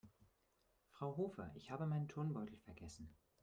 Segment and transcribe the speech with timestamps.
[0.89, 3.13] Frau Hofer, ich habe meinen Turnbeutel vergessen.